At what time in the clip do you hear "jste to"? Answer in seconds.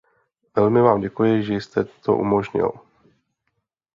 1.53-2.15